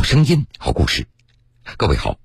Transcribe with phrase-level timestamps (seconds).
[0.00, 1.06] 好声音，好故事。
[1.76, 2.16] 各位好，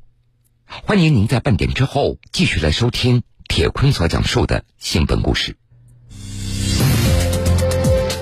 [0.65, 5.57] 欢迎您在半点之后继续来收听铁坤所讲述的新闻故事。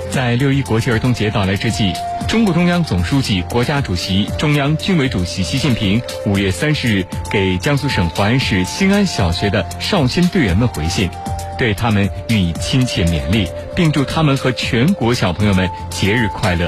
[0.09, 1.93] 在六一国际儿童节到来之际，
[2.27, 11.11] 中共中央总书记、国家主席、中央军委主席习近平五月三十日给江苏省淮安市新安小学的少先队员们回信，
[11.59, 16.67] 对他们予以亲切勉励，并祝他们和全国小朋友们节日快乐。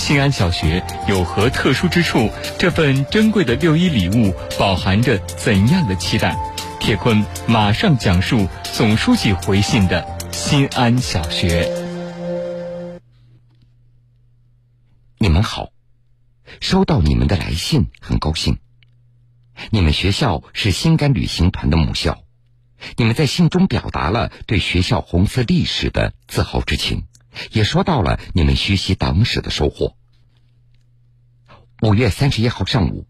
[0.00, 2.30] 新安小学有何特殊之处？
[2.58, 6.34] 这份珍贵的六一礼物饱含着怎样的期待？
[6.80, 11.68] 铁坤马上讲述总书记回信的新安小学。
[15.18, 15.68] 你们好，
[16.60, 18.58] 收到你们的来信，很高兴。
[19.68, 22.22] 你们学校是新甘旅行团的母校，
[22.96, 27.04] 你们在信中表达了对学校红色历史的自豪之情。
[27.52, 29.94] 也说到了你们学习党史的收获。
[31.82, 33.06] 五月三十一号上午，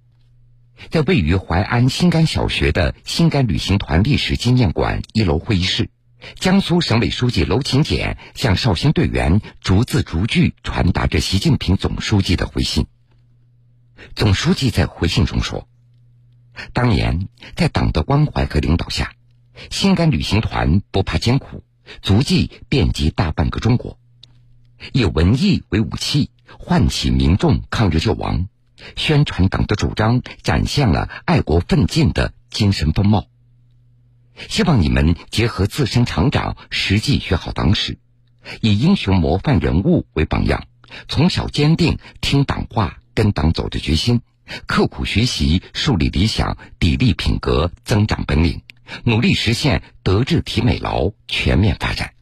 [0.91, 5.91] 在位于淮安新干小学的新干旅行团历史纪念馆一楼会议室，
[6.37, 12.87] 江苏省委书记娄勤俭向绍兴队员逐字逐句传达着习近平总书记的回信。
[14.15, 15.67] 总书记在回信中说
[16.73, 19.15] ：“当年在党的关怀和领导下，
[19.69, 21.65] 新干旅行团不怕艰苦，
[22.03, 23.99] 足迹遍及大半个中国。”
[24.95, 28.47] 以文艺为武器，唤起民众抗日救亡，
[28.97, 33.27] 宣传党的主张，展现了爱国奋进的精神风貌。
[34.49, 37.99] 希望你们结合自身成长，实际学好党史，
[38.61, 40.67] 以英雄模范人物为榜样，
[41.09, 44.23] 从小坚定听党话、跟党走的决心，
[44.67, 48.63] 刻苦学习，树立理想，砥砺品格，增长本领，
[49.05, 52.15] 努力实现德智体美劳全面发展。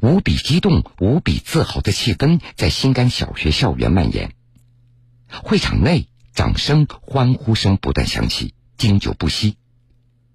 [0.00, 4.32] 无比激动、无比自豪的气氛在新甘小学校园蔓延。
[5.28, 9.56] 会场内，掌声、欢呼声不断响起，经久不息。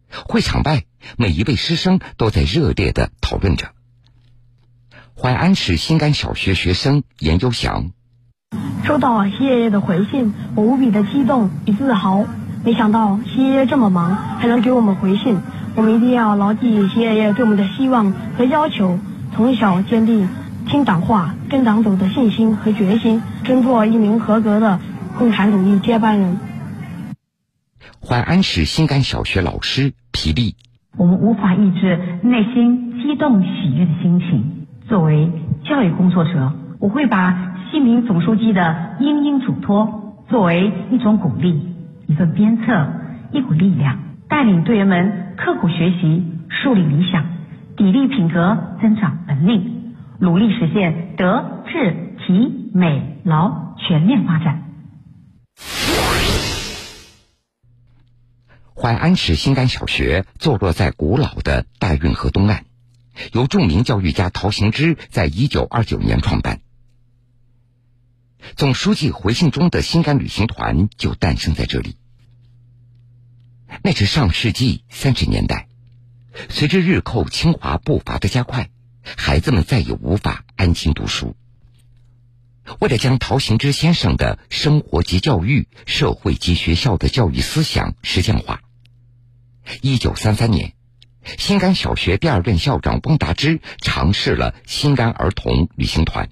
[0.10, 0.86] 会场外，
[1.18, 3.72] 每一位师生都在热烈的讨论着。
[5.16, 7.92] 淮安市新甘小学学生严优祥：
[8.86, 12.26] 收到习爷爷的回信，我无比的激动与自豪。
[12.64, 15.40] 没想到习爷爷这么忙，还能给我们回信。
[15.76, 19.00] 我们一定要牢记习爷爷对我们的希望和要求。
[19.34, 20.28] 从小坚定
[20.66, 24.80] 听党话、跟党走的信心和决心，争做一名合格的
[25.18, 26.38] 共产主义接班人。
[28.02, 30.56] 淮安市新干小学老师皮丽，
[30.98, 34.66] 我们无法抑制内心激动喜悦的心情。
[34.88, 35.32] 作为
[35.66, 41.76] 教育工作者，我会把新民总书记的殷殷嘱托作为一种鼓励、
[42.08, 42.94] 一份鞭策、
[43.32, 44.00] 一股力量，
[44.30, 47.37] 带领队员们刻苦学习，树立理想。
[47.78, 54.64] 砥砺品格，增长本领，努力实现德智体美劳全面发展。
[58.76, 62.64] 淮安市新干小学坐落在古老的大运河东岸，
[63.32, 66.62] 由著名教育家陶行知在一九二九年创办。
[68.56, 71.96] 总书记回信中的新甘旅行团就诞生在这里。
[73.84, 75.68] 那是上世纪三十年代。
[76.58, 78.72] 随着日寇侵华步伐的加快，
[79.04, 81.36] 孩子们再也无法安心读书。
[82.80, 88.64] 为了将陶行知先生的生活及教育、社会及学校的教育思想实践化，
[89.82, 90.74] 一九三三年，
[91.38, 96.28] 新甘小学第二任校长翁达之尝试了新甘儿童旅行团。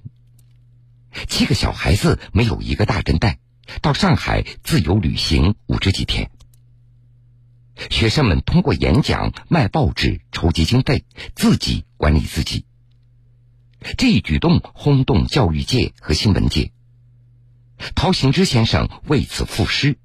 [1.28, 3.38] 七个小孩子没有一个大人带，
[3.80, 6.32] 到上海自由旅行五十几天。
[7.90, 11.04] 学生们通过演讲、卖报纸筹集经费，
[11.34, 12.64] 自己管理自己。
[13.98, 16.72] 这一举动轰动教育界和新闻界。
[17.94, 19.98] 陶行知先生为此赋诗：“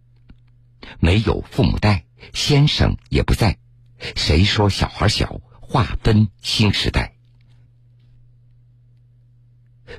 [1.00, 3.58] 没有父母带，先生也不在，
[4.16, 5.42] 谁说小孩小？
[5.62, 7.16] 划分新时代。”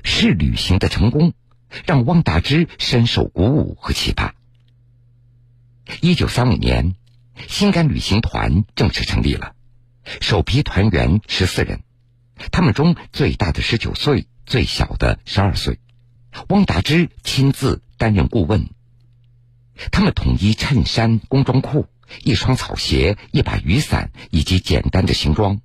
[0.03, 1.33] 是旅行的成功，
[1.85, 4.35] 让汪达之深受鼓舞和启发。
[6.01, 6.95] 一九三五年。
[7.47, 9.53] 新甘旅行团正式成立了，
[10.21, 11.81] 首批团员十四人，
[12.51, 15.79] 他们中最大的十九岁，最小的十二岁。
[16.49, 18.69] 汪达之亲自担任顾问。
[19.91, 21.87] 他们统一衬衫、工装裤、
[22.23, 25.61] 一双草鞋、一把雨伞以及简单的行装，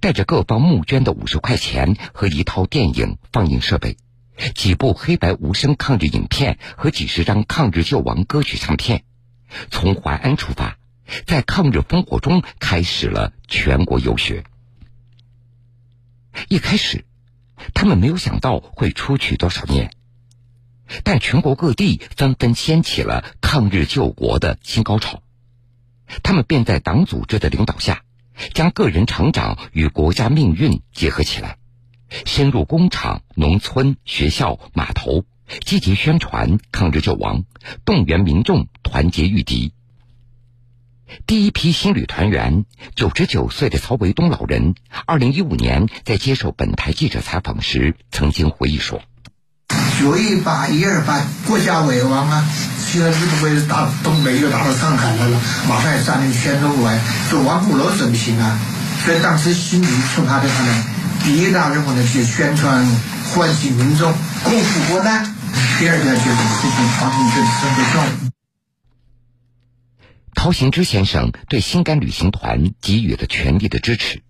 [0.00, 3.96] 带着各方募捐的五十块钱和一套电影放映设备，
[4.54, 9.02] 几部黑白无声抗日影片和几十张抗日救亡歌曲唱片。
[9.70, 10.78] 从淮安出发，
[11.26, 14.44] 在抗日烽火中开始了全国游学。
[16.48, 17.04] 一开始，
[17.74, 19.90] 他们没有想到会出去多少年。
[21.02, 25.22] 但全国各地纷纷掀起了抗日救国的新高潮。
[26.22, 28.04] 他们便在党组织的领导下，
[28.54, 31.58] 将个人成长与国家命运结合起来，
[32.24, 35.24] 深入工厂、农村、学校、码头，
[35.64, 37.44] 积极宣传抗日救亡，
[37.84, 39.72] 动员民众团结御敌。
[41.26, 42.64] 第一批新旅团员，
[42.96, 44.74] 九十九岁的曹维东老人，
[45.06, 49.00] 二零一五年在接受本台记者采访时，曾经回忆说
[50.00, 52.44] ：“就一八一二八国家危亡啊！
[52.86, 57.00] 现在日本会打东北又打到上海来了，马上要占领泉州湾，
[57.30, 58.58] 就亡不了真行啊！
[59.04, 60.84] 所以当时心里出发的他们
[61.24, 62.84] 第一大任务呢，去宣传
[63.32, 64.12] 唤醒民众，
[64.42, 65.24] 共赴国难；
[65.78, 68.30] 第二个就是实行朝廷政治的教育。”
[70.34, 74.22] 陶行知先生对心肝旅行团给予了全力的支持，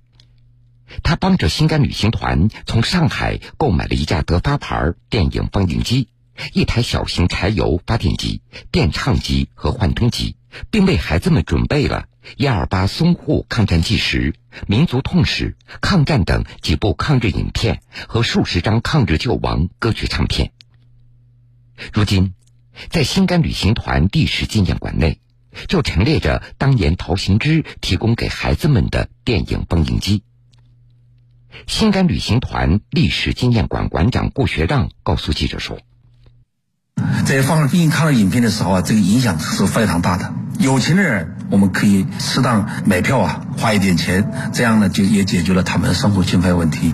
[1.03, 6.09] 他帮着心肝旅行团从上海购买了一架德发牌电影放映机、
[6.53, 8.41] 一台小型柴油发电机、
[8.71, 10.37] 电唱机和幻灯机，
[10.71, 12.05] 并为孩子们准备了
[12.37, 14.33] 《一二八淞沪抗战纪实》
[14.69, 20.53] 《民族痛史》《抗战》等几部抗日影片和数十张抗日救亡歌曲唱片。
[21.93, 22.35] 如今，
[22.91, 25.21] 在新甘旅行团历史纪念馆内。
[25.69, 30.23] 就陈列着当年陶行知提供给孩子们的电影放映机。
[31.67, 35.79] 新甘旅行团历史纪念馆馆长顾学让告诉记者说
[37.25, 40.35] ：“在放映抗日影片的时候啊，这个影响是非常大的。
[40.59, 46.93] 有钱的人我们可以适当买票啊，花一点钱，这样呢就也解决了他们的生活经费问题。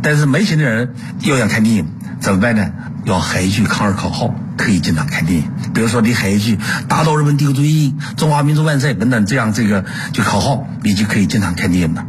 [0.00, 1.88] 但是没钱的人又要看电影，
[2.20, 2.72] 怎么办呢？
[3.04, 6.56] 要喊一句抗日口号。”可以经常看电影，比如说你喊一句
[6.88, 9.84] “打倒日本帝国主义，中华民族万岁”等等，这样这个
[10.14, 12.06] 就口号，你就可以经常看电影了。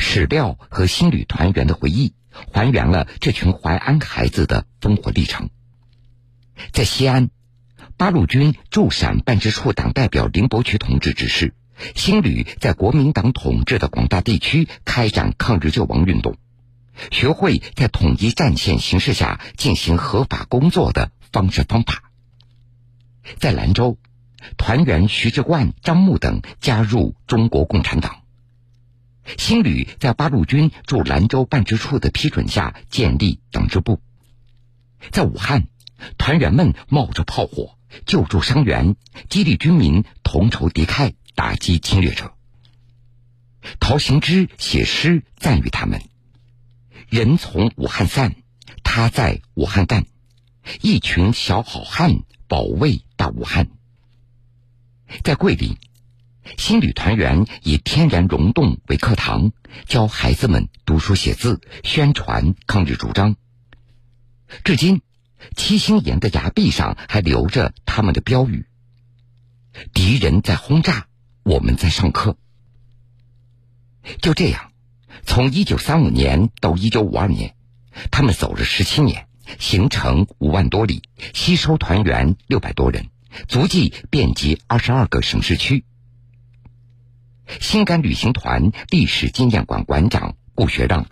[0.00, 2.14] 史料和新旅团员的回忆，
[2.52, 5.50] 还原了这群淮安孩子的烽火历程。
[6.72, 7.30] 在西安，
[7.96, 11.54] 八路军驻陕办事处党代表林伯渠同志指示，
[11.94, 16.34] 新旅在国民党统治的广大地区开展抗日救亡运动。
[17.10, 22.10] 学会在统一战线形势下进行合法工作的方式方法。
[23.38, 23.98] 在兰州，
[24.56, 28.22] 团员徐志冠、张木等加入中国共产党。
[29.38, 34.00] 新旅在八路军驻兰州办事处的批准下建立党支部。
[35.10, 35.68] 在武汉，
[36.18, 38.96] 团员们冒着炮火救助伤员，
[39.28, 42.34] 激励军民同仇敌忾，打击侵略者。
[43.78, 46.02] 陶行知写诗赞誉他们。
[47.10, 48.36] 人从武汉散，
[48.84, 50.06] 他在武汉干。
[50.80, 53.68] 一群小好汉保卫大武汉。
[55.24, 55.76] 在桂林，
[56.56, 59.50] 新旅团员以天然溶洞为课堂，
[59.86, 63.34] 教孩子们读书写字，宣传抗日主张。
[64.62, 65.02] 至今，
[65.56, 68.66] 七星岩的崖壁上还留着他们的标语
[69.92, 71.08] ：“敌人在轰炸，
[71.42, 72.38] 我们在上课。”
[74.22, 74.69] 就这样。
[75.24, 77.54] 从一九三五年到一九五二年，
[78.10, 79.26] 他们走了十七年，
[79.58, 81.02] 行程五万多里，
[81.34, 83.06] 吸收团员六百多人，
[83.48, 85.84] 足迹遍及二十二个省市区。
[87.46, 91.06] 新干旅行团历史纪念馆馆长顾学让：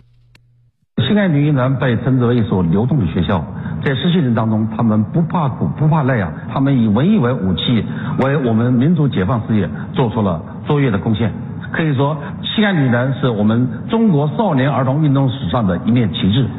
[0.97, 3.45] 新干旅行团被称之为一所流动的学校，
[3.85, 7.83] 在实习生当中，他们不怕苦不怕累啊，他们以文艺为武器，
[8.19, 11.33] 为我们民族解放事业做出了卓越的贡献。
[11.71, 16.49] 可以说，西安女人是我们中国少年儿童运动史上的一面旗帜。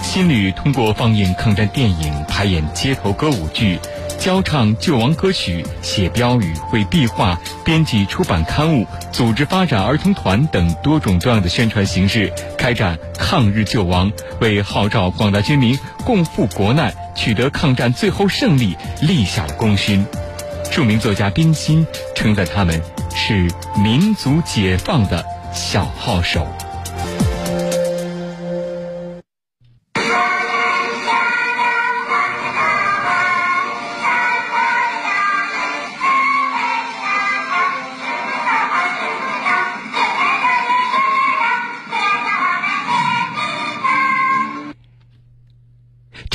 [0.00, 3.78] 新旅通过放映抗战电影、排演街头歌舞剧、
[4.18, 20.06] 教唱救亡歌曲、写标语、绘壁画、编辑出版刊物、组织发展儿童团等多种多样的宣传形式，开展抗日救亡，为号召广大军民共赴国难、取得抗战最后胜利立下了功勋。
[20.76, 22.78] 著名作家冰心称赞他们
[23.14, 23.50] 是
[23.82, 26.46] 民族解放的小号手。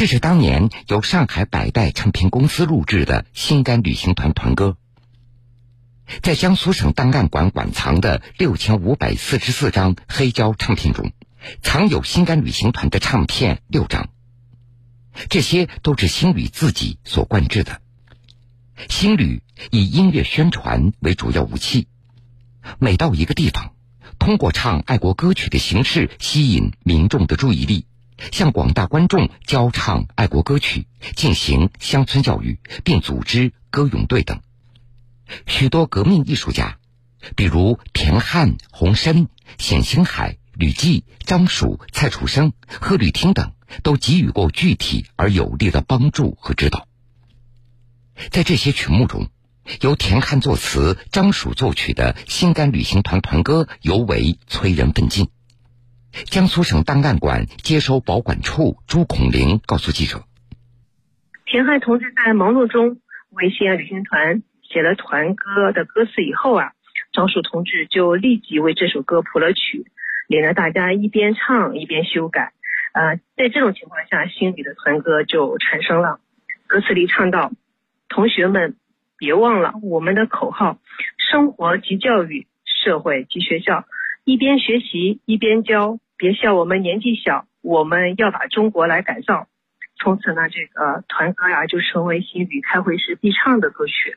[0.01, 4.75] 这是当年由上海百代唱片公司录制的心肝旅行团团歌。
[6.23, 11.11] 在江苏省档案馆馆藏的六千五百四十四张黑胶唱片中，
[11.61, 14.09] 藏有心肝旅行团的唱片六张。
[15.29, 17.79] 这些都是新旅自己所灌制的。
[18.89, 21.87] 新旅以音乐宣传为主要武器，
[22.79, 23.75] 每到一个地方，
[24.17, 27.85] 通过唱爱国歌曲的形式吸引民众的注意力，
[28.31, 34.41] 向广大观众教唱爱国歌曲，进行乡村教育，并组织歌咏队等。
[35.47, 36.77] 许多革命艺术家，
[37.35, 46.87] 比如田汉、洪深、冼星海、吕骥、张曙、蔡楚生、贺绿汀等，都给予过具体而有力的帮助和指导。
[48.29, 49.29] 在这些曲目中，
[49.79, 55.29] 由田汉作词、张曙作曲的《心甘旅行团》团歌尤为催人奋进。
[56.11, 60.23] 江苏省档案馆接收保管处朱孔玲告诉记者
[61.45, 62.99] ：“田汉同志在忙碌中
[63.31, 66.73] 为西安旅行团写了团歌的歌词以后啊，
[67.13, 69.85] 张曙同志就立即为这首歌谱了曲，
[70.27, 72.53] 领着大家一边唱一边修改。
[72.93, 76.19] 呃，在这种情况下，心里的团歌就产生了。
[76.67, 77.51] 歌词里唱到：
[78.09, 78.75] 同学们。”
[79.21, 80.79] 别忘了我们的口号：
[81.29, 83.85] 生活即教育，社会即学校。
[84.31, 89.49] 一边学习一边教，别笑我们年纪小，我们要把中国来改造。
[90.01, 94.15] 从此呢，这个团歌呀就成为新旅开会时必唱的歌曲。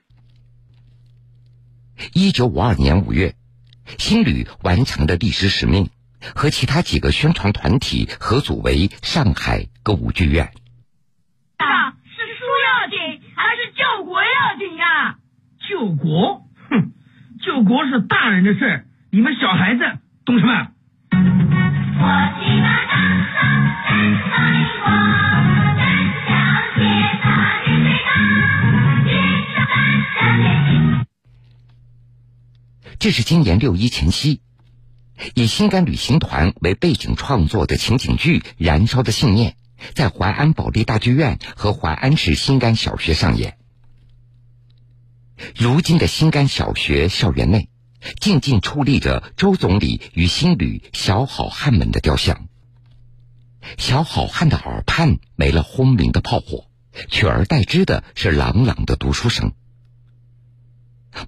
[2.12, 3.35] 一九五二年五月，
[3.99, 5.90] 新旅完成了历史使命，
[6.37, 10.44] 和其他几个宣传团体合组为上海歌舞剧院
[11.56, 15.18] 啊是书要紧还是救国要紧呀。
[15.68, 16.92] 救国，哼！
[17.44, 19.83] 救国是大人的事儿，你们小孩子
[20.25, 20.71] 懂什么？
[32.99, 34.40] 这是今年六一前夕，
[35.35, 39.52] 以心甘旅行团为背景创作的情景剧《燃烧的信念》，
[39.95, 43.59] 在淮安保利大剧院和淮安市心甘小学上演。
[45.54, 47.69] 如今的新甘小学校园内，
[48.20, 52.49] 静静矗立着周总理与新旅小好汉们的雕像。
[53.78, 56.68] 小好汉的耳畔没了轰鸣的炮火，
[57.08, 59.52] 取而代之的是朗朗的读书声。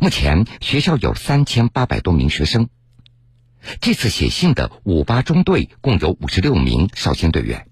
[0.00, 2.68] 目前学校有三千八百多名学生。
[3.80, 7.66] 这次写信的五八中队共有五十六名少先队员。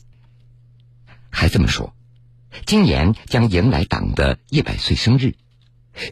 [1.30, 1.94] 孩子们说，
[2.64, 5.34] 今年将迎来党的一百岁生日。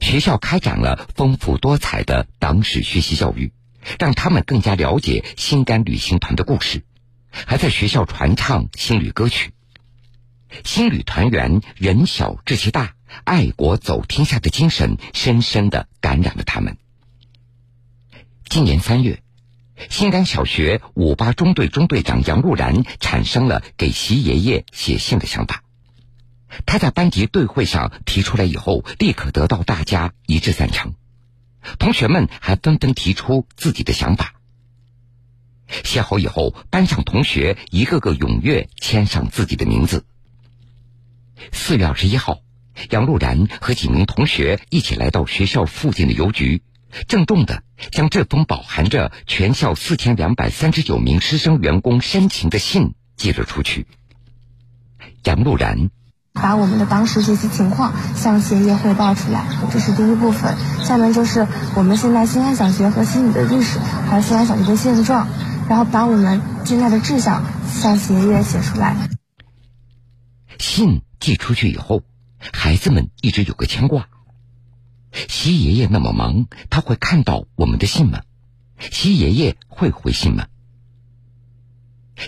[0.01, 3.53] 学校开展了丰富多彩的党史学习教育，
[3.99, 6.85] 让他们更加了解新甘旅行团的故事，
[7.31, 9.53] 还在学校传唱新旅歌曲。
[10.65, 16.77] 新旅团员人小志气大、爱国走天下的精神，深深的感染了他们。
[18.49, 19.23] 今年三月，
[19.89, 25.65] 新甘小学五八中队中队长杨路然产生了给习爷爷写信的想法。
[26.67, 30.95] 他在班级队会上提出来以后，立刻得到大家一致赞成。
[31.79, 34.35] 同学们还纷纷提出自己的想法。
[35.85, 40.05] 写好以后，班上同学一个个踊跃签上自己的名字。
[41.53, 42.41] 四月二十一号，
[42.91, 46.63] 杨路然和几名同学一起来到学校附近的邮局，
[47.09, 53.87] 郑重的将这封饱含着全校四千两百三十九名师生员工深情的信寄了出去。
[55.25, 55.91] 杨路然。
[56.35, 60.57] 把我们的当时学习情况向协业汇报出来，这是第一部分。
[60.83, 61.47] 下面就是
[61.77, 65.29] 我们现在新安小学和新里的历史，还有新安小学的现状，
[65.69, 68.97] 然后把我们现在的志向向协业写出来。
[70.59, 72.03] 信寄出去以后，
[72.53, 74.07] 孩子们一直有个牵挂：
[75.29, 78.21] 习爷爷那么忙，他会看到我们的信吗？
[78.79, 80.47] 习爷爷会回信吗？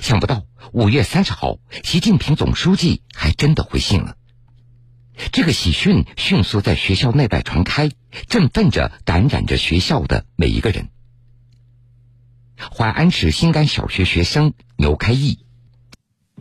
[0.01, 4.17] 想不到五月三十号，习近平总书记还真的回信了。
[5.33, 7.91] 这个喜讯迅速在学校内外传开，
[8.29, 10.89] 振奋着、感染着学校的每一个人。
[12.59, 15.39] 淮安市新干小学学生牛开义：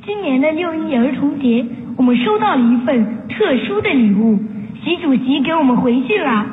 [0.06, 1.66] 今年的六一儿童节，
[1.98, 3.36] 我们收到了一份特
[3.68, 4.40] 殊的礼物。
[4.84, 6.46] 习主席给我们回信了。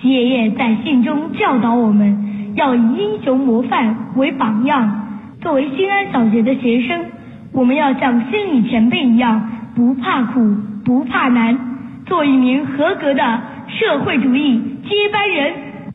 [0.00, 5.05] 习爷爷在信中教导我们要以英雄模范为榜样。
[5.42, 7.12] 作为新安小学的学生，
[7.52, 15.92] 我们要像心理前辈一样，不怕苦，不怕难，做一名合格的社会主义接班人。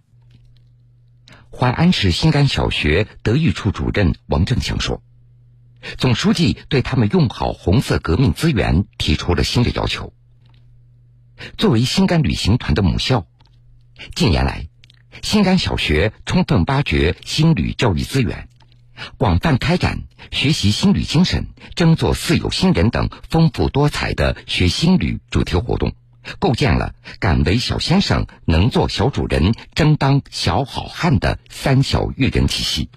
[1.52, 5.02] 淮安市新甘小学德育处主任王正祥说
[5.98, 10.14] ：“总书记对他们用好红色革命资源提出了新的要求。
[11.58, 13.26] 作为新甘旅行团的母校，
[14.16, 14.68] 近年来，
[15.22, 18.48] 新甘小学充分挖掘新旅教育资源。”
[19.18, 25.94] 广泛开展学习新旅精神、争做四有新人等丰富多彩的学新旅主题活动，
[26.40, 32.90] 构建了敢为小先生、能做小主人、争当小好汉的三小育人体系。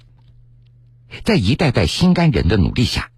[1.22, 3.10] 在一代代新干人的努力下，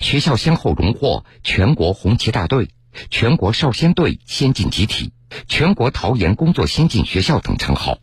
[0.00, 2.70] 学校先后荣获全国红旗大队、
[3.10, 5.12] 全国少先队先进集体、
[5.48, 7.98] 全国陶研工作先进学校等称号。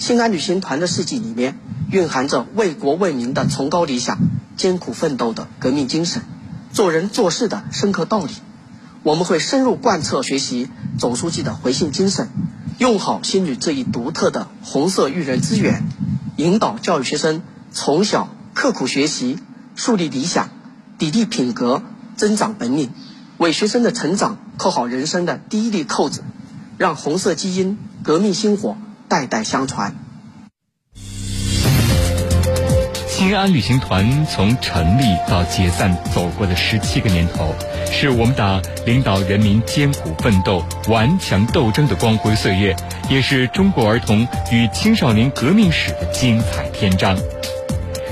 [0.00, 1.58] 新安旅行团的事迹里面，
[1.90, 4.18] 蕴含着为国为民的崇高理想、
[4.56, 6.22] 艰苦奋斗的革命精神、
[6.72, 8.32] 做人做事的深刻道理。
[9.02, 12.30] 我们会深入贯彻学习总书记的回信精神，
[12.78, 15.84] 用好新旅这一独特的红色育人资源，
[16.36, 19.38] 引导教育学生从小刻苦学习、
[19.76, 20.48] 树立理想、
[20.98, 21.82] 砥砺品格、
[22.16, 22.88] 增长本领，
[23.36, 26.22] 为学生的成长扣好人生的第一粒扣子，
[26.78, 28.78] 让红色基因、革命星火。
[29.10, 29.92] 代代相传。
[33.08, 37.52] 新安旅行团从成立到解散走过的十七个年头，
[37.90, 42.76] 是我们党领导人民艰苦奋斗、顽强斗争的光辉岁月，
[43.10, 47.18] 也是中国儿童与青少年革命史的精彩篇章。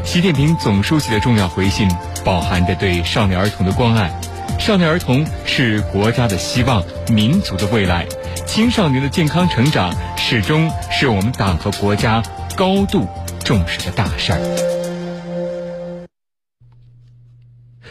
[0.04, 1.88] 习近平总书记的重要回信，
[2.24, 4.10] 饱含着对少年儿童的关爱。
[4.58, 8.04] 少年儿童是国家的希望，民族的未来。
[8.48, 12.22] 青少年的健康成长，始终是我们党和国家
[12.56, 13.06] 高度
[13.44, 14.38] 重视的大事儿。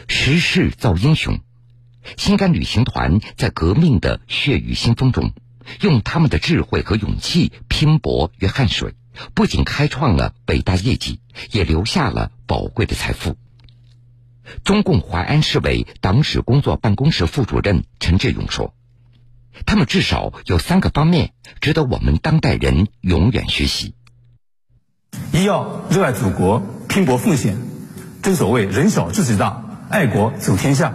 [0.08, 1.38] 时势造英雄，
[2.16, 5.30] 心肝旅行团在革命的血雨腥风中，
[5.80, 8.94] 用他们的智慧和勇气拼搏与汗水，
[9.34, 11.20] 不仅开创了伟大业绩，
[11.52, 13.36] 也留下了宝贵的财富。
[14.64, 18.74] 中共淮安市委党史工作办公室副主任陈志勇说。
[19.66, 23.94] 他们至少有三个方面值得我们当代人永远学习：
[25.32, 27.56] 一要热爱祖国，拼搏奉献，
[28.22, 30.92] 正所谓人小志气大，爱国走天下；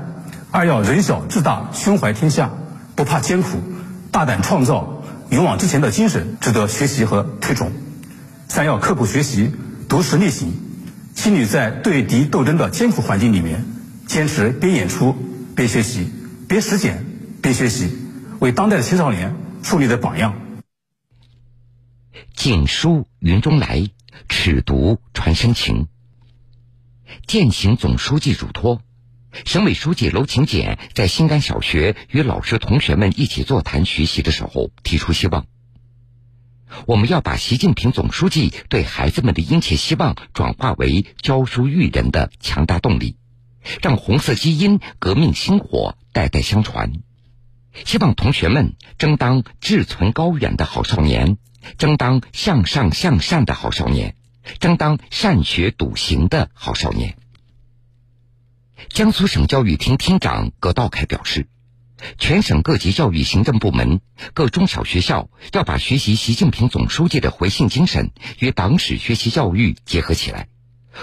[0.51, 2.51] 二要人小志大，胸怀天下，
[2.96, 3.60] 不怕艰苦，
[4.12, 7.70] 大胆创造，勇往直前的精神值得学习和推崇；
[8.48, 9.51] 三要刻苦学习，
[9.89, 10.53] 读实力行，
[11.15, 13.65] 心里在对敌斗争的艰苦环境里面，
[14.08, 15.15] 坚持边演出
[15.55, 16.08] 边学习，
[16.48, 17.05] 边实践
[17.42, 18.02] 边学习。
[18.44, 20.36] 为当代青少年树立的榜样。
[22.36, 23.88] 锦书云中来，
[24.27, 25.88] 尺牍传深情。
[27.25, 28.82] 践行总书记嘱托，
[29.46, 35.48] 省委书记娄勤俭在新干小学与老师同学们一起座谈学习的时候提出希望：
[36.86, 43.16] 我们要把习近平总书记对孩子们的殷切希望转化为教书育人的强大动力，
[43.82, 46.92] 让红色基因、革命星火代代相传。
[47.86, 51.38] 希望同学们争当志存高远的好少年，
[51.77, 54.16] 争当向上向善的好少年，
[54.59, 57.18] 争当善学笃行的好少年。
[58.90, 61.48] 江苏省教育厅厅长葛道凯表示，
[62.18, 64.01] 全省各级教育行政部门、
[64.33, 70.50] 各中小学校要把学习习近平总书记的回信精神与党史学习教育结合起来。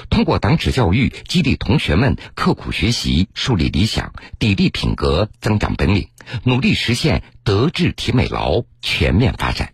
[0.09, 6.09] 通过党史教育，激励同学们刻苦学习、树立理想、砥砺品格、增长本领，
[6.45, 9.73] 努力实现德智体美劳全面发展。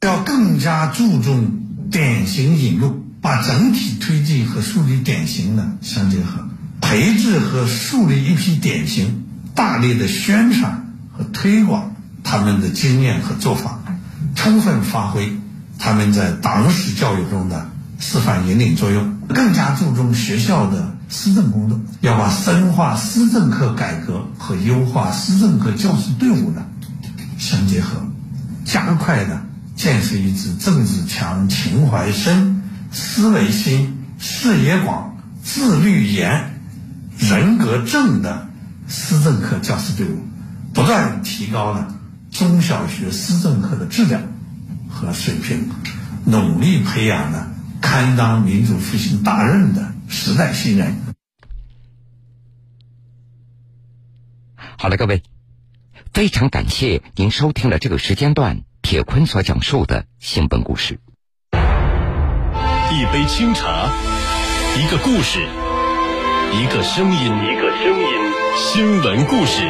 [0.00, 6.48] 要更加注重典型引入，把整体推进和树立典型呢相结合，
[6.80, 11.94] 培植和树立一批典型，大力的宣传和推广
[12.24, 13.80] 他们的经验和做法，
[14.34, 15.32] 充分发挥
[15.78, 17.70] 他们在党史教育中的。
[18.02, 26.64] 示范引领作用，更加注重学校的施政工作，要把深化施政课改革和优化施政课教师队伍呢
[27.38, 28.04] 相结合，
[28.64, 29.40] 加快的
[29.76, 32.60] 建设一支政治强、情怀深、
[32.90, 36.60] 思维新、视野广、自律严、
[37.20, 38.48] 人格正的
[38.88, 40.18] 施政课教师队伍，
[40.74, 41.94] 不断提高了
[42.32, 44.20] 中小学施政课的质量
[44.90, 45.68] 和水平，
[46.24, 47.46] 努力培养了。
[47.82, 50.96] 担当民族复兴大任的时代新人。
[54.78, 55.22] 好了，各位，
[56.12, 60.98] 非常感谢您收听了这个时间段铁坤所讲述的新闻故事。
[61.52, 63.90] 一杯清茶，
[64.78, 68.06] 一个故事，一个声音，一个声音，
[68.56, 69.62] 新闻故事，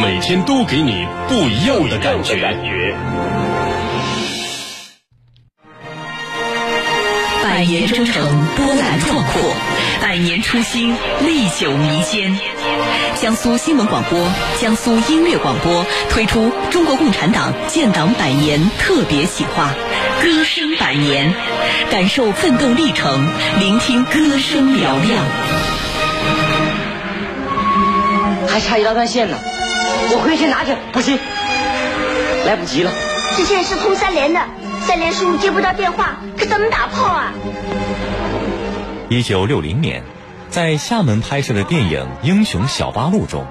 [0.00, 3.67] 每天都给你不一样的感觉。
[7.58, 9.52] 百年征程波澜壮阔，
[10.00, 10.94] 百年初心
[11.26, 12.38] 历久弥坚。
[13.16, 19.74] 江苏新闻广播、江苏音乐广播推出中国共产党建党百年特别企划
[20.24, 21.34] 《歌声百年》，
[21.90, 25.24] 感受奋斗历程，聆听歌声嘹亮。
[28.46, 29.36] 还差一大段线呢，
[30.12, 30.76] 我回去拿去。
[30.92, 31.18] 不行，
[32.46, 32.92] 来不及了。
[33.36, 34.40] 这线是通三连的。
[34.88, 37.34] 三连叔接不到电话，可怎么打炮啊？
[39.10, 40.02] 一九六零年，
[40.48, 43.46] 在厦门拍摄的电影《英雄小八路》中，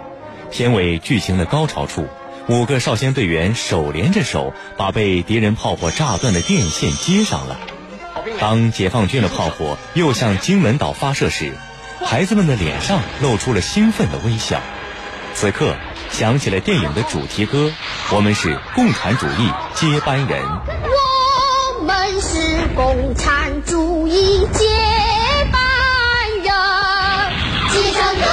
[0.50, 2.08] 片尾剧情的高潮处，
[2.48, 7.60] 五个少先队员手连着手，把被敌人炮火炸断的电线接上了。
[8.40, 11.54] 当解放军的炮火又向金门岛发射时，
[12.04, 14.60] 孩子们的脸上露出了兴奋的微笑。
[15.36, 15.76] 此刻，
[16.10, 17.72] 响起了电影的主题歌
[18.12, 20.42] ：“我们是共产主义接班人。”
[22.22, 24.66] 是共产主义接
[25.52, 25.62] 班
[26.42, 26.52] 人，
[27.70, 28.26] 继承革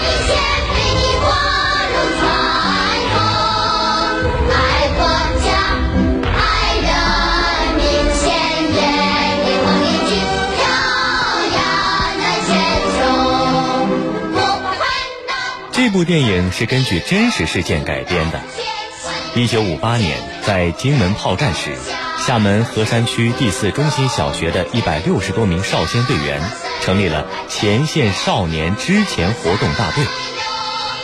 [0.00, 0.30] 命先
[0.70, 1.24] 辈的光
[1.92, 2.22] 荣传
[3.14, 3.16] 统，
[4.50, 4.54] 爱
[4.96, 4.98] 国
[5.44, 5.46] 家，
[6.34, 6.38] 爱
[6.84, 6.88] 人
[7.76, 7.82] 民，
[8.14, 8.22] 鲜
[8.74, 8.76] 艳
[9.40, 10.10] 的红领巾
[10.56, 10.58] 飘
[11.54, 11.56] 扬
[12.18, 12.50] 在全
[12.94, 12.96] 球。
[14.32, 14.82] 我们看
[15.28, 15.32] 到。
[15.72, 18.40] 这部电影是根据真实事件改编的。
[19.34, 21.72] 一九五八年，在金门炮战时，
[22.26, 26.40] 厦门河山区第四中心小学的一百六十多名少先队员
[26.80, 30.06] 成立了前线少年支前活动大队。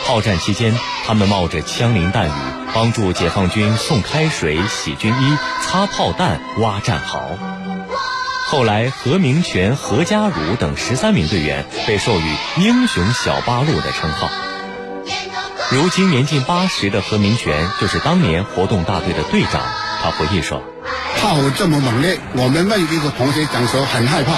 [0.07, 0.75] 炮战期间，
[1.07, 2.33] 他们冒着枪林弹雨，
[2.73, 7.37] 帮助解放军送开水、洗军衣、擦炮弹、挖战壕。
[8.47, 14.31] 后来，何明全、何家儒等十三名队员被授予“英雄小八路”的称号。
[15.71, 19.61] 如今年近八十的何明全就是当年活动大队的队长。
[20.03, 20.63] 他回忆说
[21.21, 24.37] ：“炮火这么猛烈，我们那一个同学讲说很害怕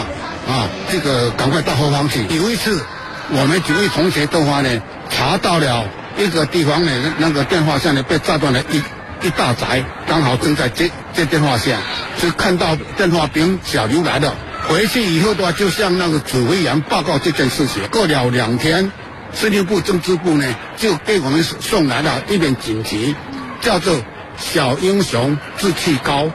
[0.53, 2.27] 啊，这个赶快到后方去。
[2.27, 2.85] 有一次，
[3.31, 5.85] 我们几位同学的话呢，查到了
[6.19, 8.83] 一个地方呢，那个电话线呢被炸断了一
[9.25, 11.79] 一大宅，刚好正在接接电话线，
[12.21, 14.35] 就看到电话兵小刘来了。
[14.69, 17.87] 回去以后的话，就向那个指挥员报告这件事情。
[17.93, 18.91] 过了两天。”
[19.35, 20.45] 司令部政治部呢，
[20.77, 23.15] 就给我们送来了一本锦旗，
[23.63, 23.97] 叫做
[24.37, 26.29] “小英雄志气高，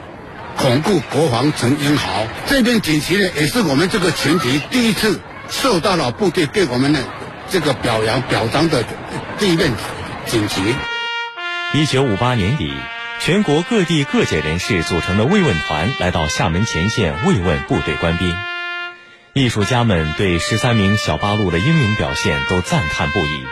[0.58, 2.26] 巩固国防成英豪”。
[2.46, 7.00] 这面锦旗呢，也是我们这个群体第一次受到了部队给我们的
[7.48, 8.84] 这个表扬表彰的
[9.38, 9.72] 第一面
[10.26, 10.60] 锦旗。
[11.72, 12.72] 一九五八年底，
[13.20, 18.34] 全国各地各界人士组成的慰问团来到厦门前线慰问部队官兵。
[19.34, 23.44] 艺术家们对十三名小八路的英勇表现都赞叹不已。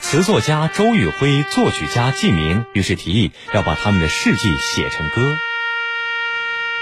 [0.00, 5.36] 词作家周玉辉、作曲家季明于是提议要把他们的事迹写成歌。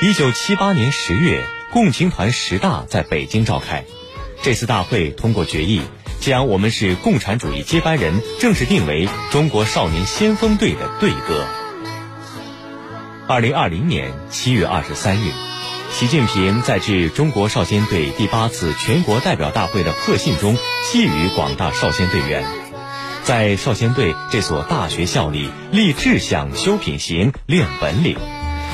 [0.03, 3.87] 一九七八年十月，共青团十大在北京召开，
[4.43, 5.81] 这次大会通过决议，
[6.21, 11.47] 将我们是共产主义接班人正式定为中国少年先锋队的队歌。
[13.27, 15.33] 二零二零年七月二十三日。
[15.91, 20.59] 习近平在致中国少先队第八次全国代表大会的贺信中，
[20.93, 22.45] 寄语广大少先队员，
[23.25, 28.19] 在少先队这所大学校里立志向、修品行、练本领，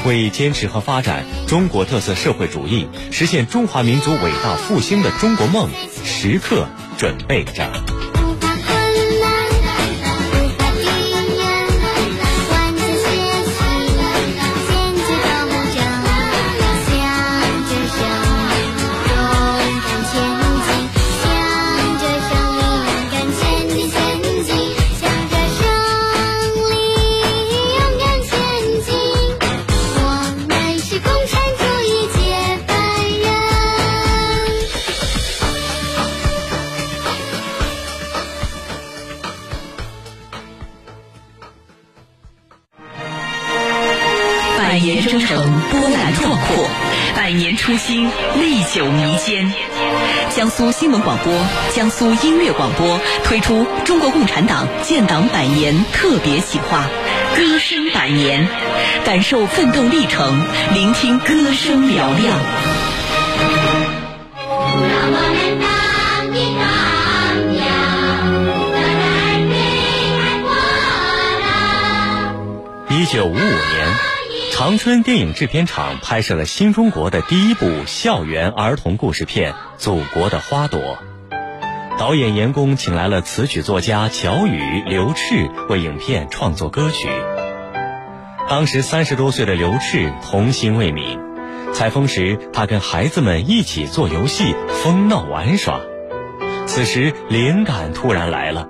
[0.04, 5.70] 为坚持和发展中国特色社会主义、实现中华民族伟大复兴的中国梦，
[6.04, 6.66] 时刻
[6.98, 7.91] 准备着。
[47.62, 49.54] 初心历久弥坚。
[50.30, 51.32] 江苏新闻广播、
[51.72, 56.88] 江苏音乐广播推出中国共产党建党百年特别企划
[57.36, 58.48] 《歌声百年》，
[59.06, 60.44] 感受奋斗历程，
[60.74, 62.36] 聆听歌声嘹亮。
[72.90, 73.91] 一九五五年。
[74.64, 80.80] 长春电影制片厂拍摄了新中国的第一部校园儿童故事片《祖国的花朵》，
[81.98, 87.08] 导演严工请来了词曲作家乔羽、刘炽为影片创作歌曲。
[88.48, 91.18] 当时三十多岁的刘炽童心未泯，
[91.72, 95.80] 采风时他跟孩子们一起做游戏、疯闹玩耍，
[96.68, 98.68] 此时灵感突然来了。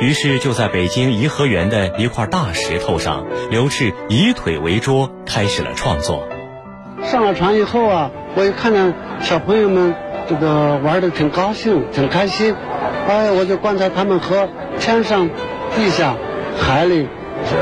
[0.00, 6.28] 于是就在北京颐和园的一块大石头上，刘志以腿为桌，开始了创作。
[7.02, 9.94] 上了船以后啊，我一看见小朋友们
[10.28, 12.54] 这个玩的挺高兴，挺开心。
[13.08, 15.28] 哎，我就观察他们和天上、
[15.76, 16.16] 地下、
[16.58, 17.08] 海里、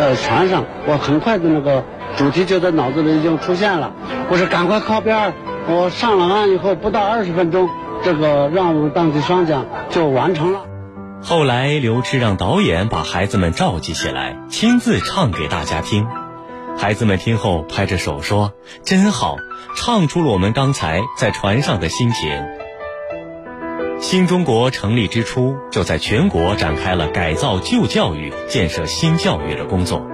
[0.00, 1.84] 呃船上，我很快的那个
[2.16, 3.92] 主题就在脑子里已经出现了。
[4.30, 5.34] 我说赶快靠边
[5.68, 7.68] 我上了岸以后不到二十分钟，
[8.02, 10.60] 这个让我们荡起双桨就完成了。
[11.24, 16.08] 后来，刘炽让导演把孩子们召集起来，亲自唱给大家听。
[16.76, 19.36] 孩子们听后拍着手说：“真好，
[19.76, 22.42] 唱出了我们刚才在船上的心情。”
[24.00, 30.04] 新中国成立之初，就在全国展开了改造旧教育、建设新教育的工作，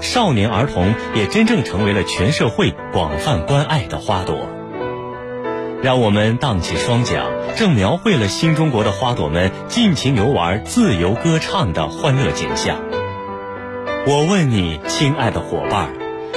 [0.00, 4.48] 少年儿童也真正成为了全社会广泛关爱的花朵。
[5.82, 7.24] 让我们荡起双桨，
[7.56, 12.76] 正描绘了新中国的花朵们尽情游玩、自由歌唱的欢乐景象。
[14.06, 15.88] 我问你，亲爱的伙伴，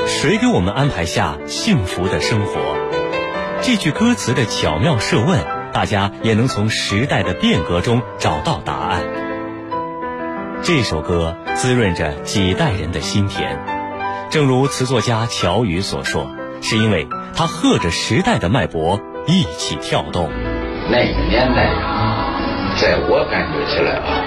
[0.07, 2.59] 谁给我们安排下幸福的生活？
[3.61, 5.39] 这句歌词的巧妙设问，
[5.71, 9.03] 大家也能从时代的变革中找到答案。
[10.63, 13.59] 这首歌滋润着几代人的心田，
[14.31, 16.31] 正如词作家乔羽所说，
[16.63, 18.99] 是因为它和着时代的脉搏。
[19.27, 20.29] 一起跳动。
[20.87, 21.65] 那个年代，
[22.77, 24.21] 在我感觉起来啊，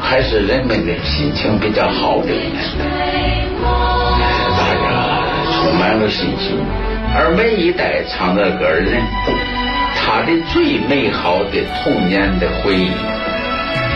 [0.00, 2.84] 还是人们的心情比较好的年代，
[4.58, 4.82] 大家
[5.52, 6.58] 充满了信心，
[7.14, 9.00] 而每一代唱的歌的人，
[9.94, 12.90] 他的最美好的童年的回忆，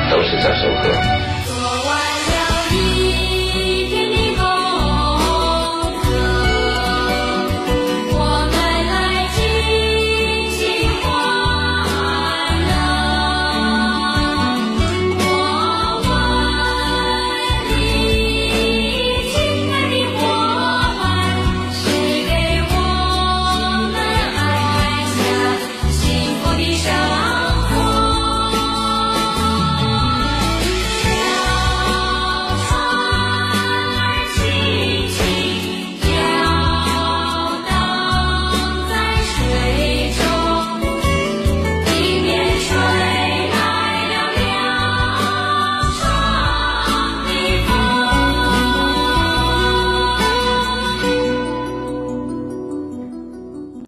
[0.08, 1.25] 都是这首歌。